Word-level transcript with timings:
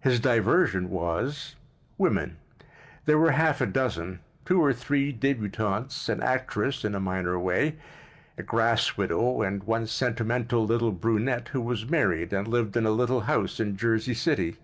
His 0.00 0.20
diversion 0.20 0.88
was—women. 0.88 2.38
There 3.04 3.18
were 3.18 3.32
half 3.32 3.60
a 3.60 3.66
dozen: 3.66 4.20
two 4.46 4.58
or 4.58 4.72
three 4.72 5.12
dķbutantes, 5.12 6.08
an 6.08 6.22
actress 6.22 6.82
(in 6.82 6.94
a 6.94 6.98
minor 6.98 7.38
way), 7.38 7.76
a 8.38 8.42
grass 8.42 8.96
widow, 8.96 9.42
and 9.42 9.62
one 9.64 9.86
sentimental 9.86 10.64
little 10.64 10.92
brunette 10.92 11.48
who 11.48 11.60
was 11.60 11.90
married 11.90 12.32
and 12.32 12.48
lived 12.48 12.74
in 12.74 12.86
a 12.86 12.90
little 12.90 13.20
house 13.28 13.60
in 13.60 13.76
Jersey 13.76 14.14
City. 14.14 14.56